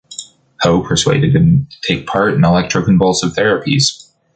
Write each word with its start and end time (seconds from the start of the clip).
Hoe 0.61 0.81
persuaded 0.83 1.35
him 1.35 1.67
to 1.69 1.77
take 1.87 2.07
part 2.07 2.33
in 2.33 2.41
electroconvulsive 2.41 3.35
therapies. 3.35 4.11